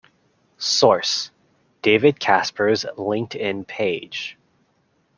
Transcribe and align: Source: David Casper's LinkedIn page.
Source: 0.57 1.29
David 1.83 2.19
Casper's 2.19 2.85
LinkedIn 2.97 3.67
page. 3.67 4.35